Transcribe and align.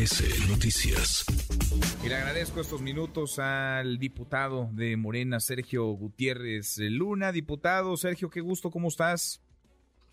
MBS 0.00 0.48
Noticias. 0.48 1.24
Y 2.02 2.08
le 2.08 2.14
agradezco 2.14 2.60
estos 2.60 2.80
minutos 2.80 3.38
al 3.38 3.98
diputado 3.98 4.70
de 4.72 4.96
Morena, 4.96 5.40
Sergio 5.40 5.84
Gutiérrez 5.88 6.78
Luna. 6.78 7.32
Diputado, 7.32 7.94
Sergio, 7.98 8.30
qué 8.30 8.40
gusto, 8.40 8.70
¿cómo 8.70 8.88
estás? 8.88 9.42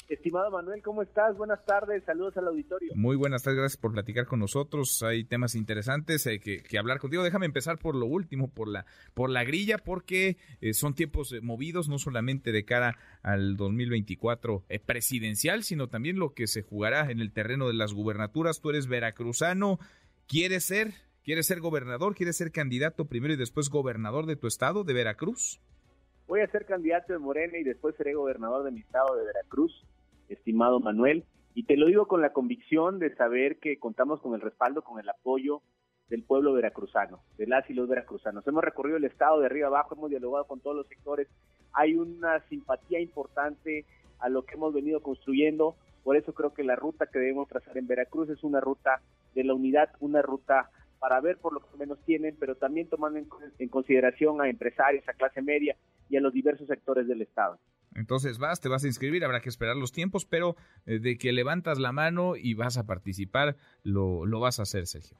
Estimado 0.08 0.50
Manuel, 0.52 0.82
¿cómo 0.82 1.02
estás? 1.02 1.36
Buenas 1.36 1.66
tardes, 1.66 2.02
saludos 2.06 2.38
al 2.38 2.48
auditorio. 2.48 2.94
Muy 2.96 3.18
buenas 3.18 3.44
tardes, 3.44 3.60
gracias 3.60 3.82
por 3.82 3.92
platicar 3.92 4.26
con 4.26 4.40
nosotros. 4.40 5.04
Hay 5.04 5.26
temas 5.26 5.54
interesantes 5.54 6.26
eh, 6.28 6.40
que, 6.40 6.78
hablar 6.78 7.00
contigo. 7.00 7.24
Déjame 7.24 7.46
empezar 7.46 7.78
por 7.78 7.94
lo 7.94 8.06
último, 8.06 8.48
por 8.48 8.70
la, 8.70 8.86
por 9.14 9.30
la 9.30 9.44
grilla, 9.44 9.80
porque 9.80 10.38
eh, 10.62 10.74
son 10.74 10.96
tiempos 10.96 11.34
eh, 11.34 11.42
movidos, 11.42 11.90
no 11.90 12.00
solamente 12.00 12.54
de 12.54 12.64
cara 12.64 12.96
al 13.22 13.58
2024 13.58 14.64
presidencial, 14.86 15.64
sino 15.64 15.90
también 15.90 16.20
lo 16.20 16.34
que 16.34 16.48
se 16.48 16.62
jugará 16.62 17.12
en 17.12 17.20
el 17.20 17.34
terreno 17.34 17.68
de 17.68 17.74
las 17.74 17.92
gubernaturas. 17.92 18.62
Tú 18.62 18.70
eres 18.70 18.88
veracruzano, 18.88 19.78
¿quieres 20.26 20.64
ser? 20.64 20.94
¿Quieres 21.26 21.48
ser 21.48 21.60
gobernador? 21.60 22.16
¿Quieres 22.16 22.38
ser 22.38 22.54
candidato 22.54 23.10
primero 23.10 23.34
y 23.34 23.38
después 23.38 23.70
gobernador 23.70 24.26
de 24.26 24.38
tu 24.38 24.48
estado, 24.48 24.86
de 24.86 24.94
Veracruz? 24.94 25.60
Voy 26.28 26.40
a 26.40 26.48
ser 26.48 26.66
candidato 26.66 27.12
de 27.12 27.20
Morena 27.20 27.58
y 27.58 27.64
después 27.66 27.94
seré 27.98 28.14
gobernador 28.14 28.64
de 28.64 28.72
mi 28.72 28.80
estado 28.80 29.14
de 29.18 29.26
Veracruz 29.26 29.86
estimado 30.30 30.80
Manuel, 30.80 31.24
y 31.54 31.64
te 31.64 31.78
lo 31.78 31.88
digo 31.88 32.08
con 32.08 32.22
la 32.22 32.34
convicción 32.34 33.00
de 33.00 33.16
saber 33.16 33.58
que 33.58 33.80
contamos 33.80 34.22
con 34.22 34.36
el 34.36 34.42
respaldo, 34.42 34.84
con 34.84 35.00
el 35.00 35.10
apoyo 35.10 35.62
del 36.10 36.24
pueblo 36.24 36.54
veracruzano, 36.54 37.22
de 37.38 37.48
las 37.48 37.70
y 37.70 37.74
los 37.74 37.88
veracruzanos. 37.88 38.48
Hemos 38.48 38.64
recorrido 38.64 38.98
el 38.98 39.06
estado 39.06 39.40
de 39.40 39.48
arriba 39.48 39.68
abajo, 39.68 39.96
hemos 39.96 40.10
dialogado 40.10 40.46
con 40.46 40.60
todos 40.60 40.76
los 40.76 40.88
sectores, 40.88 41.28
hay 41.74 41.96
una 41.96 42.40
simpatía 42.48 43.00
importante 43.00 43.86
a 44.20 44.30
lo 44.30 44.44
que 44.44 44.56
hemos 44.56 44.74
venido 44.74 45.02
construyendo, 45.02 45.76
por 46.04 46.16
eso 46.16 46.34
creo 46.34 46.54
que 46.54 46.64
la 46.64 46.76
ruta 46.76 47.08
que 47.08 47.20
debemos 47.20 47.48
trazar 47.48 47.78
en 47.78 47.88
Veracruz 47.88 48.30
es 48.30 48.44
una 48.44 48.62
ruta 48.62 49.02
de 49.36 49.44
la 49.44 49.54
unidad, 49.54 49.90
una 50.00 50.22
ruta 50.22 50.70
para 51.00 51.20
ver 51.20 51.38
por 51.38 51.54
lo 51.54 51.60
que 51.60 51.78
menos 51.78 52.00
tienen, 52.06 52.36
pero 52.40 52.56
también 52.56 52.88
tomando 52.88 53.20
en 53.20 53.70
consideración 53.70 54.42
a 54.42 54.50
empresarios, 54.50 55.08
a 55.08 55.14
clase 55.14 55.42
media 55.42 55.76
y 56.10 56.18
a 56.18 56.22
los 56.22 56.34
diversos 56.34 56.68
sectores 56.68 57.08
del 57.08 57.22
Estado. 57.22 57.60
Entonces 57.96 58.38
vas, 58.38 58.62
te 58.62 58.70
vas 58.70 58.84
a 58.84 58.88
inscribir, 58.88 59.26
habrá 59.26 59.42
que 59.42 59.50
esperar 59.50 59.76
los 59.76 59.92
tiempos, 59.92 60.26
pero 60.26 60.56
eh, 60.86 61.00
de 61.00 61.18
que 61.18 61.32
levantas 61.32 61.80
la 61.80 61.92
mano 61.92 62.36
y 62.36 62.54
vas 62.54 62.78
a 62.78 62.86
participar, 62.86 63.56
lo, 63.84 64.26
lo 64.26 64.40
vas 64.40 64.60
a 64.60 64.64
hacer, 64.64 64.86
Sergio. 64.86 65.18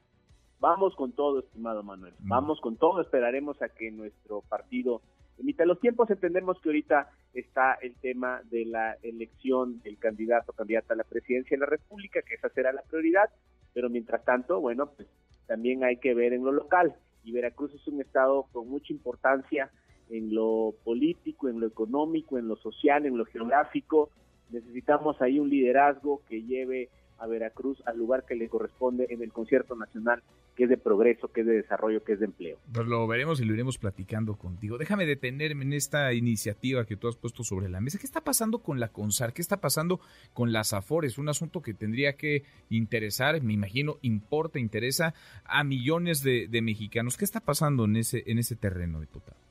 Vamos 0.60 0.94
con 0.96 1.12
todo, 1.12 1.40
estimado 1.40 1.82
Manuel. 1.82 2.14
Mm. 2.18 2.28
Vamos 2.28 2.60
con 2.60 2.76
todo. 2.76 3.00
Esperaremos 3.00 3.60
a 3.62 3.68
que 3.68 3.90
nuestro 3.90 4.42
partido 4.42 5.02
emita 5.38 5.64
los 5.64 5.80
tiempos. 5.80 6.10
Entendemos 6.10 6.60
que 6.60 6.68
ahorita 6.68 7.10
está 7.32 7.74
el 7.74 7.94
tema 7.96 8.42
de 8.50 8.64
la 8.64 8.96
elección 9.02 9.80
del 9.82 9.98
candidato 9.98 10.52
o 10.52 10.54
candidata 10.54 10.94
a 10.94 10.96
la 10.96 11.04
presidencia 11.04 11.56
de 11.56 11.60
la 11.60 11.66
República, 11.66 12.22
que 12.22 12.34
esa 12.34 12.48
será 12.48 12.72
la 12.72 12.82
prioridad. 12.82 13.30
Pero 13.72 13.88
mientras 13.88 14.24
tanto, 14.24 14.60
bueno, 14.60 14.90
pues 14.96 15.08
también 15.46 15.84
hay 15.84 15.98
que 15.98 16.14
ver 16.14 16.32
en 16.32 16.44
lo 16.44 16.52
local. 16.52 16.94
Y 17.22 17.32
Veracruz 17.32 17.72
es 17.74 17.86
un 17.86 18.00
estado 18.00 18.46
con 18.52 18.68
mucha 18.68 18.92
importancia 18.92 19.70
en 20.10 20.34
lo 20.34 20.74
político, 20.84 21.48
en 21.48 21.60
lo 21.60 21.66
económico, 21.66 22.38
en 22.38 22.48
lo 22.48 22.56
social, 22.56 23.06
en 23.06 23.16
lo 23.16 23.24
geográfico. 23.24 24.10
Necesitamos 24.50 25.20
ahí 25.20 25.38
un 25.38 25.50
liderazgo 25.50 26.22
que 26.28 26.42
lleve 26.42 26.88
a 27.18 27.26
Veracruz 27.26 27.82
al 27.86 27.98
lugar 27.98 28.24
que 28.26 28.34
le 28.34 28.48
corresponde 28.48 29.06
en 29.10 29.22
el 29.22 29.32
concierto 29.32 29.74
nacional, 29.74 30.22
que 30.54 30.64
es 30.64 30.70
de 30.70 30.76
progreso, 30.76 31.28
que 31.28 31.40
es 31.40 31.46
de 31.46 31.54
desarrollo, 31.54 32.02
que 32.04 32.12
es 32.12 32.20
de 32.20 32.26
empleo. 32.26 32.58
Pues 32.72 32.86
lo 32.86 33.06
veremos 33.06 33.40
y 33.40 33.44
lo 33.44 33.54
iremos 33.54 33.76
platicando 33.76 34.36
contigo. 34.36 34.78
Déjame 34.78 35.04
detenerme 35.04 35.64
en 35.64 35.72
esta 35.72 36.12
iniciativa 36.12 36.84
que 36.86 36.96
tú 36.96 37.08
has 37.08 37.16
puesto 37.16 37.42
sobre 37.42 37.68
la 37.68 37.80
mesa. 37.80 37.98
¿Qué 37.98 38.06
está 38.06 38.22
pasando 38.22 38.60
con 38.60 38.78
la 38.80 38.88
CONSAR? 38.88 39.32
¿Qué 39.32 39.42
está 39.42 39.60
pasando 39.60 40.00
con 40.32 40.52
las 40.52 40.72
AFORES? 40.72 41.18
Un 41.18 41.28
asunto 41.28 41.60
que 41.60 41.74
tendría 41.74 42.14
que 42.14 42.44
interesar, 42.70 43.42
me 43.42 43.52
imagino, 43.52 43.98
importa, 44.02 44.58
interesa 44.58 45.14
a 45.44 45.64
millones 45.64 46.22
de, 46.22 46.46
de 46.48 46.62
mexicanos. 46.62 47.16
¿Qué 47.16 47.24
está 47.24 47.40
pasando 47.40 47.84
en 47.84 47.96
ese, 47.96 48.22
en 48.26 48.38
ese 48.38 48.54
terreno, 48.54 49.00
diputado? 49.00 49.47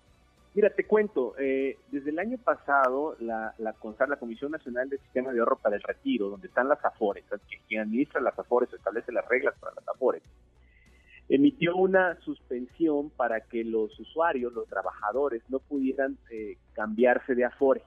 Mira, 0.58 0.72
te 0.72 0.88
cuento, 0.88 1.36
eh, 1.38 1.78
desde 1.92 2.10
el 2.10 2.18
año 2.18 2.40
pasado 2.40 3.16
la, 3.20 3.54
Comisión 4.20 4.52
Nacional 4.52 4.90
del 4.90 4.98
Sistema 5.02 5.32
de 5.32 5.38
Ahorro 5.38 5.60
para 5.60 5.76
el 5.76 5.84
Retiro, 5.84 6.30
donde 6.30 6.48
están 6.48 6.68
las 6.68 6.84
AFORES, 6.84 7.26
quien 7.68 7.82
administra 7.82 8.20
las 8.22 8.40
AFORES 8.40 8.74
establece 8.74 9.12
las 9.12 9.28
reglas 9.28 9.54
para 9.60 9.76
las 9.76 9.88
AFORES, 9.88 10.24
emitió 11.30 11.76
una 11.76 12.20
suspensión 12.22 13.12
para 13.12 13.42
que 13.42 13.64
los 13.64 14.00
usuarios, 14.00 14.52
los 14.52 14.68
trabajadores, 14.68 15.44
no 15.48 15.60
pudieran 15.60 16.18
eh, 16.32 16.58
cambiarse 16.74 17.36
de 17.36 17.46
AFORE 17.46 17.84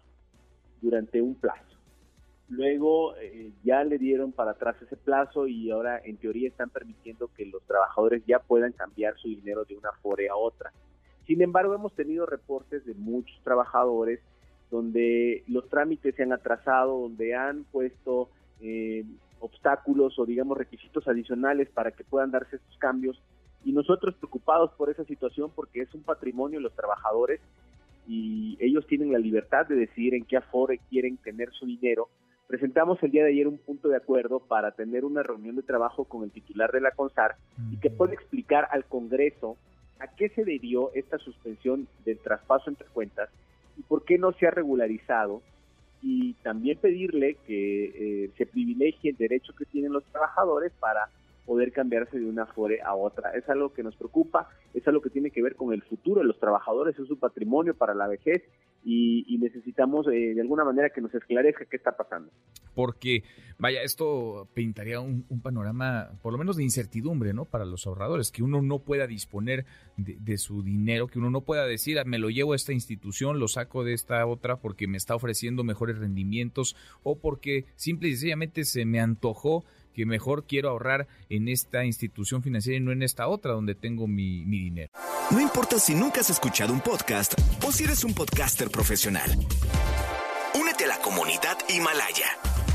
durante 0.80 1.20
un 1.20 1.34
plazo. 1.34 1.76
Luego 2.50 3.16
eh, 3.16 3.50
ya 3.64 3.82
le 3.82 3.98
dieron 3.98 4.30
para 4.30 4.52
atrás 4.52 4.76
ese 4.80 4.96
plazo 4.96 5.48
y 5.48 5.72
ahora 5.72 6.00
en 6.04 6.18
teoría 6.18 6.46
están 6.46 6.70
permitiendo 6.70 7.32
que 7.36 7.46
los 7.46 7.64
trabajadores 7.64 8.22
ya 8.26 8.38
puedan 8.38 8.70
cambiar 8.70 9.16
su 9.16 9.26
dinero 9.26 9.64
de 9.64 9.76
una 9.76 9.88
AFORE 9.88 10.28
a 10.28 10.36
otra. 10.36 10.72
Sin 11.30 11.42
embargo, 11.42 11.76
hemos 11.76 11.94
tenido 11.94 12.26
reportes 12.26 12.84
de 12.84 12.92
muchos 12.94 13.40
trabajadores 13.44 14.18
donde 14.68 15.44
los 15.46 15.68
trámites 15.68 16.16
se 16.16 16.24
han 16.24 16.32
atrasado, 16.32 17.02
donde 17.02 17.36
han 17.36 17.62
puesto 17.70 18.30
eh, 18.60 19.04
obstáculos 19.38 20.18
o 20.18 20.26
digamos 20.26 20.58
requisitos 20.58 21.06
adicionales 21.06 21.68
para 21.68 21.92
que 21.92 22.02
puedan 22.02 22.32
darse 22.32 22.56
estos 22.56 22.76
cambios 22.78 23.22
y 23.64 23.70
nosotros 23.70 24.16
preocupados 24.16 24.72
por 24.72 24.90
esa 24.90 25.04
situación 25.04 25.52
porque 25.54 25.82
es 25.82 25.94
un 25.94 26.02
patrimonio 26.02 26.58
de 26.58 26.64
los 26.64 26.74
trabajadores 26.74 27.40
y 28.08 28.58
ellos 28.58 28.84
tienen 28.88 29.12
la 29.12 29.20
libertad 29.20 29.68
de 29.68 29.76
decidir 29.76 30.14
en 30.14 30.24
qué 30.24 30.36
afore 30.36 30.80
quieren 30.90 31.16
tener 31.16 31.52
su 31.52 31.64
dinero. 31.64 32.08
Presentamos 32.48 33.00
el 33.04 33.12
día 33.12 33.22
de 33.22 33.30
ayer 33.30 33.46
un 33.46 33.58
punto 33.58 33.86
de 33.88 33.96
acuerdo 33.96 34.40
para 34.40 34.72
tener 34.72 35.04
una 35.04 35.22
reunión 35.22 35.54
de 35.54 35.62
trabajo 35.62 36.06
con 36.06 36.24
el 36.24 36.32
titular 36.32 36.72
de 36.72 36.80
la 36.80 36.90
CONSAR 36.90 37.36
y 37.70 37.76
que 37.76 37.90
pueda 37.90 38.14
explicar 38.14 38.66
al 38.72 38.84
Congreso 38.84 39.56
a 40.00 40.08
qué 40.08 40.28
se 40.30 40.44
debió 40.44 40.90
esta 40.94 41.18
suspensión 41.18 41.86
del 42.04 42.18
traspaso 42.18 42.70
entre 42.70 42.88
cuentas 42.88 43.28
y 43.76 43.82
por 43.82 44.04
qué 44.04 44.18
no 44.18 44.32
se 44.32 44.46
ha 44.46 44.50
regularizado 44.50 45.42
y 46.02 46.34
también 46.42 46.78
pedirle 46.78 47.36
que 47.46 48.24
eh, 48.24 48.30
se 48.36 48.46
privilegie 48.46 49.10
el 49.10 49.16
derecho 49.16 49.54
que 49.54 49.66
tienen 49.66 49.92
los 49.92 50.04
trabajadores 50.04 50.72
para 50.80 51.08
poder 51.44 51.72
cambiarse 51.72 52.18
de 52.18 52.26
una 52.26 52.46
FORE 52.46 52.80
a 52.82 52.94
otra. 52.94 53.32
Es 53.32 53.48
algo 53.48 53.72
que 53.72 53.82
nos 53.82 53.96
preocupa, 53.96 54.48
es 54.72 54.86
algo 54.86 55.00
que 55.00 55.10
tiene 55.10 55.30
que 55.30 55.42
ver 55.42 55.56
con 55.56 55.72
el 55.72 55.82
futuro 55.82 56.20
de 56.20 56.26
los 56.26 56.38
trabajadores, 56.38 56.98
es 56.98 57.08
su 57.08 57.18
patrimonio 57.18 57.74
para 57.74 57.94
la 57.94 58.06
vejez 58.06 58.42
y, 58.82 59.38
necesitamos 59.38 60.06
eh, 60.08 60.34
de 60.34 60.40
alguna 60.40 60.64
manera 60.64 60.90
que 60.90 61.00
nos 61.00 61.14
esclarezca 61.14 61.64
qué 61.64 61.76
está 61.76 61.96
pasando. 61.96 62.30
Porque, 62.74 63.24
vaya, 63.58 63.82
esto 63.82 64.48
pintaría 64.54 65.00
un, 65.00 65.24
panorama, 65.42 66.10
por 66.22 66.32
lo 66.32 66.38
menos 66.38 66.56
de 66.56 66.62
incertidumbre, 66.62 67.32
¿no? 67.32 67.44
Para 67.44 67.64
los 67.64 67.86
ahorradores, 67.86 68.30
que 68.30 68.42
uno 68.42 68.62
no 68.62 68.80
pueda 68.80 69.06
disponer 69.06 69.64
de, 69.96 70.38
su 70.38 70.62
dinero, 70.62 71.08
que 71.08 71.18
uno 71.18 71.30
no 71.30 71.42
pueda 71.42 71.66
decir, 71.66 71.98
ah, 71.98 72.04
me 72.04 72.18
lo 72.18 72.30
llevo 72.30 72.52
a 72.52 72.56
esta 72.56 72.72
institución, 72.72 73.38
lo 73.38 73.48
saco 73.48 73.84
de 73.84 73.92
esta 73.92 74.24
otra 74.26 74.56
porque 74.56 74.86
me 74.86 74.96
está 74.96 75.14
ofreciendo 75.14 75.64
mejores 75.64 75.98
rendimientos 75.98 76.76
o 77.02 77.18
porque 77.18 77.66
simple 77.76 78.08
y 78.08 78.12
sencillamente 78.12 78.64
se 78.64 78.84
me 78.84 79.00
antojó 79.00 79.64
que 79.92 80.06
mejor 80.06 80.46
quiero 80.46 80.70
ahorrar 80.70 81.08
en 81.28 81.48
esta 81.48 81.84
institución 81.84 82.42
financiera 82.42 82.78
y 82.78 82.80
no 82.80 82.92
en 82.92 83.02
esta 83.02 83.26
otra 83.28 83.52
donde 83.52 83.74
tengo 83.74 84.06
mi, 84.06 84.46
mi 84.46 84.60
dinero. 84.60 84.90
No 85.30 85.40
importa 85.40 85.78
si 85.78 85.94
nunca 85.94 86.20
has 86.20 86.30
escuchado 86.30 86.72
un 86.72 86.80
podcast 86.80 87.34
o 87.70 87.72
si 87.72 87.84
eres 87.84 88.02
un 88.02 88.14
podcaster 88.14 88.68
profesional. 88.68 89.30
Únete 90.60 90.86
a 90.86 90.88
la 90.88 90.98
comunidad 90.98 91.56
Himalaya. 91.68 92.26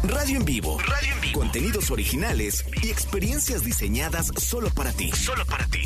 Radio 0.07 0.37
en 0.39 0.45
vivo. 0.45 0.77
Radio 0.79 1.15
en 1.15 1.21
vivo. 1.21 1.39
Contenidos 1.41 1.91
originales 1.91 2.63
y 2.81 2.87
experiencias 2.91 3.65
diseñadas 3.65 4.27
solo 4.37 4.69
para 4.73 4.93
ti. 4.93 5.11
Solo 5.11 5.43
para 5.49 5.65
ti. 5.65 5.81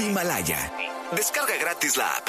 Himalaya. 0.00 0.58
Descarga 1.14 1.54
gratis 1.62 1.96
la 1.96 2.08
app. 2.10 2.26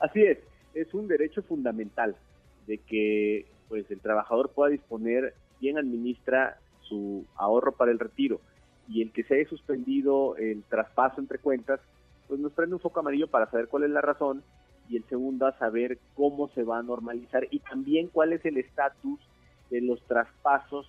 Así 0.00 0.22
es, 0.22 0.36
es 0.74 0.92
un 0.92 1.08
derecho 1.08 1.40
fundamental 1.42 2.14
de 2.66 2.76
que 2.76 3.46
pues 3.70 3.90
el 3.90 4.00
trabajador 4.00 4.50
pueda 4.50 4.70
disponer 4.70 5.32
quién 5.60 5.78
administra 5.78 6.58
su 6.82 7.24
ahorro 7.36 7.72
para 7.72 7.90
el 7.90 7.98
retiro 7.98 8.38
y 8.86 9.00
el 9.00 9.12
que 9.12 9.24
se 9.24 9.36
haya 9.36 9.48
suspendido 9.48 10.36
el 10.36 10.62
traspaso 10.64 11.22
entre 11.22 11.38
cuentas, 11.38 11.80
pues 12.28 12.38
nos 12.40 12.52
prende 12.52 12.74
un 12.74 12.80
foco 12.80 13.00
amarillo 13.00 13.28
para 13.28 13.50
saber 13.50 13.68
cuál 13.68 13.84
es 13.84 13.90
la 13.90 14.00
razón 14.00 14.42
y 14.88 14.96
el 14.96 15.04
segundo 15.04 15.46
a 15.46 15.58
saber 15.58 15.98
cómo 16.14 16.48
se 16.48 16.62
va 16.62 16.78
a 16.78 16.82
normalizar 16.82 17.46
y 17.50 17.58
también 17.60 18.08
cuál 18.08 18.32
es 18.32 18.44
el 18.44 18.58
estatus 18.58 19.20
de 19.70 19.80
los 19.80 20.00
traspasos 20.06 20.86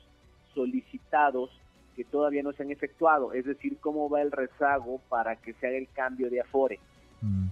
solicitados 0.54 1.50
que 1.96 2.06
todavía 2.06 2.44
no 2.44 2.54
se 2.54 2.64
han 2.64 2.72
efectuado, 2.72 3.34
es 3.34 3.46
decir, 3.46 3.78
cómo 3.80 4.10
va 4.10 4.22
el 4.22 4.32
rezago 4.32 5.02
para 5.10 5.36
que 5.36 5.54
se 5.54 5.68
haga 5.68 5.78
el 5.78 5.90
cambio 5.90 6.30
de 6.30 6.42
afore. 6.42 6.80
Mm. 7.22 7.48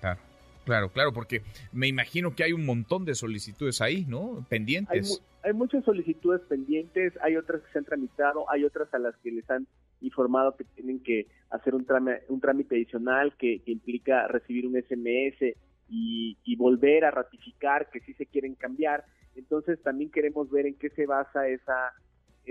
Claro. 0.00 0.20
Claro, 0.64 0.90
claro, 0.90 1.14
porque 1.14 1.40
me 1.72 1.88
imagino 1.88 2.34
que 2.34 2.44
hay 2.44 2.52
un 2.52 2.66
montón 2.66 3.06
de 3.06 3.14
solicitudes 3.14 3.80
ahí, 3.80 4.04
¿no? 4.06 4.44
Pendientes. 4.50 5.22
Hay, 5.42 5.54
muchas 5.54 5.82
solicitudes 5.82 6.42
pendientes, 6.42 7.14
hay 7.22 7.38
otras 7.38 7.62
que 7.62 7.72
se 7.72 7.78
han 7.78 7.86
tramitado, 7.86 8.44
hay 8.50 8.64
otras 8.64 8.92
a 8.92 8.98
las 8.98 9.16
que 9.16 9.30
les 9.30 9.48
han 9.48 9.66
informado 10.00 10.56
que 10.56 10.64
tienen 10.64 11.02
que 11.02 11.26
hacer 11.50 11.74
un 11.74 11.86
un 12.28 12.40
trámite 12.40 12.76
adicional 12.76 13.34
que, 13.36 13.62
implica 13.66 14.28
recibir 14.28 14.66
un 14.66 14.74
SMS 14.74 15.56
y, 15.88 16.36
y, 16.44 16.56
volver 16.56 17.04
a 17.04 17.10
ratificar 17.10 17.90
que 17.90 18.00
sí 18.00 18.12
se 18.14 18.26
quieren 18.26 18.54
cambiar. 18.54 19.04
Entonces 19.34 19.82
también 19.82 20.10
queremos 20.10 20.50
ver 20.50 20.66
en 20.66 20.74
qué 20.74 20.90
se 20.90 21.06
basa 21.06 21.48
esa 21.48 21.92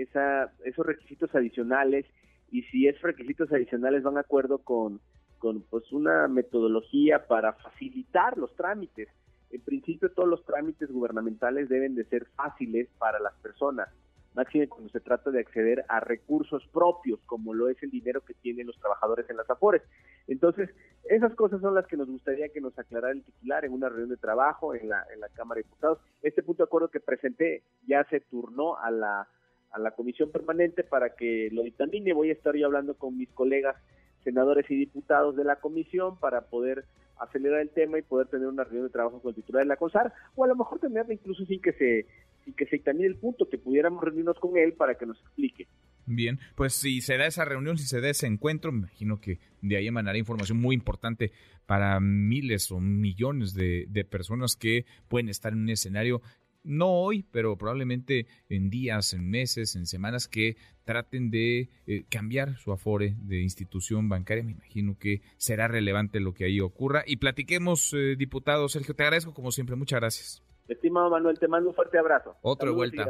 esa, 0.02 0.52
esos 0.64 0.86
requisitos 0.86 1.34
adicionales 1.34 2.06
y 2.50 2.62
si 2.64 2.86
esos 2.86 3.02
requisitos 3.02 3.52
adicionales 3.52 4.02
van 4.02 4.14
de 4.14 4.20
acuerdo 4.20 4.58
con, 4.58 5.00
con 5.38 5.62
pues 5.62 5.90
una 5.92 6.28
metodología 6.28 7.26
para 7.26 7.52
facilitar 7.54 8.38
los 8.38 8.54
trámites. 8.56 9.08
En 9.50 9.60
principio 9.62 10.10
todos 10.12 10.28
los 10.28 10.44
trámites 10.44 10.90
gubernamentales 10.90 11.68
deben 11.68 11.94
de 11.94 12.04
ser 12.04 12.26
fáciles 12.36 12.88
para 12.98 13.18
las 13.18 13.34
personas, 13.40 13.88
máxime 14.34 14.68
cuando 14.68 14.88
se 14.90 15.00
trata 15.00 15.30
de 15.30 15.40
acceder 15.40 15.84
a 15.88 16.00
recursos 16.00 16.66
propios, 16.72 17.20
como 17.26 17.54
lo 17.54 17.68
es 17.68 17.82
el 17.82 17.90
dinero 17.90 18.20
que 18.24 18.34
tienen 18.34 18.66
los 18.66 18.78
trabajadores 18.78 19.28
en 19.30 19.36
las 19.36 19.48
AFORES. 19.50 19.82
Entonces, 20.26 20.70
esas 21.04 21.34
cosas 21.34 21.60
son 21.60 21.74
las 21.74 21.86
que 21.86 21.96
nos 21.96 22.08
gustaría 22.08 22.48
que 22.50 22.60
nos 22.60 22.78
aclarara 22.78 23.12
el 23.12 23.24
titular 23.24 23.64
en 23.64 23.72
una 23.72 23.88
reunión 23.88 24.10
de 24.10 24.16
trabajo 24.16 24.74
en 24.74 24.88
la, 24.88 25.04
en 25.12 25.20
la 25.20 25.28
Cámara 25.30 25.58
de 25.58 25.64
Diputados. 25.64 25.98
Este 26.22 26.42
punto 26.42 26.62
de 26.62 26.68
acuerdo 26.68 26.88
que 26.88 27.00
presenté 27.00 27.62
ya 27.86 28.04
se 28.04 28.20
turnó 28.20 28.76
a 28.76 28.90
la 28.90 29.28
a 29.70 29.78
la 29.78 29.90
comisión 29.92 30.30
permanente 30.30 30.84
para 30.84 31.14
que 31.14 31.48
lo 31.52 31.62
dictamine. 31.62 32.12
Voy 32.12 32.30
a 32.30 32.32
estar 32.32 32.54
yo 32.56 32.66
hablando 32.66 32.94
con 32.94 33.16
mis 33.16 33.28
colegas 33.30 33.76
senadores 34.24 34.70
y 34.70 34.76
diputados 34.76 35.36
de 35.36 35.44
la 35.44 35.56
comisión 35.56 36.18
para 36.18 36.42
poder 36.42 36.84
acelerar 37.18 37.60
el 37.60 37.70
tema 37.70 37.98
y 37.98 38.02
poder 38.02 38.28
tener 38.28 38.46
una 38.46 38.64
reunión 38.64 38.86
de 38.86 38.92
trabajo 38.92 39.20
con 39.20 39.30
el 39.30 39.34
titular 39.34 39.62
de 39.62 39.68
la 39.68 39.76
CONSAR, 39.76 40.12
o 40.36 40.44
a 40.44 40.48
lo 40.48 40.54
mejor 40.54 40.78
tenerla 40.78 41.12
incluso 41.12 41.44
sin 41.46 41.60
que 41.60 41.72
se 41.72 42.06
sin 42.48 42.54
que 42.54 42.64
se 42.64 42.76
dictamine 42.76 43.06
el 43.06 43.16
punto, 43.16 43.48
que 43.48 43.58
pudiéramos 43.58 44.02
reunirnos 44.02 44.38
con 44.38 44.56
él 44.56 44.72
para 44.72 44.96
que 44.96 45.04
nos 45.04 45.20
explique. 45.20 45.68
Bien, 46.06 46.40
pues 46.54 46.72
si 46.72 47.02
se 47.02 47.18
da 47.18 47.26
esa 47.26 47.44
reunión, 47.44 47.76
si 47.76 47.86
se 47.86 48.00
da 48.00 48.08
ese 48.08 48.26
encuentro, 48.26 48.72
me 48.72 48.78
imagino 48.78 49.20
que 49.20 49.40
de 49.60 49.76
ahí 49.76 49.88
emanará 49.88 50.16
información 50.16 50.58
muy 50.58 50.74
importante 50.74 51.32
para 51.66 52.00
miles 52.00 52.70
o 52.72 52.80
millones 52.80 53.52
de, 53.52 53.84
de 53.90 54.04
personas 54.04 54.56
que 54.56 54.86
pueden 55.08 55.28
estar 55.28 55.52
en 55.52 55.60
un 55.60 55.68
escenario 55.68 56.22
no 56.64 56.88
hoy, 56.88 57.24
pero 57.30 57.56
probablemente 57.56 58.26
en 58.48 58.70
días, 58.70 59.14
en 59.14 59.28
meses, 59.28 59.76
en 59.76 59.86
semanas 59.86 60.28
que 60.28 60.56
traten 60.84 61.30
de 61.30 61.70
eh, 61.86 62.04
cambiar 62.08 62.56
su 62.58 62.72
afore 62.72 63.14
de 63.20 63.42
institución 63.42 64.08
bancaria. 64.08 64.44
Me 64.44 64.52
imagino 64.52 64.98
que 64.98 65.22
será 65.36 65.68
relevante 65.68 66.20
lo 66.20 66.34
que 66.34 66.44
ahí 66.44 66.60
ocurra. 66.60 67.04
Y 67.06 67.16
platiquemos, 67.16 67.94
eh, 67.94 68.16
diputado 68.16 68.68
Sergio, 68.68 68.94
te 68.94 69.02
agradezco 69.02 69.34
como 69.34 69.52
siempre. 69.52 69.76
Muchas 69.76 70.00
gracias. 70.00 70.47
Estimado 70.68 71.10
Manuel, 71.10 71.38
te 71.38 71.48
mando 71.48 71.70
un 71.70 71.74
fuerte 71.74 71.98
abrazo. 71.98 72.36
Otro 72.42 72.68
de 72.68 72.74
vuelta. 72.74 73.06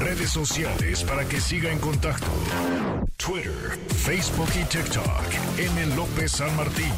Redes 0.00 0.30
sociales 0.30 1.04
para 1.04 1.24
que 1.24 1.40
siga 1.40 1.70
en 1.70 1.78
contacto: 1.78 2.26
Twitter, 3.16 3.78
Facebook 3.88 4.48
y 4.60 4.64
TikTok. 4.64 5.06
M. 5.58 5.96
López 5.96 6.32
San 6.32 6.54
Martín. 6.56 6.92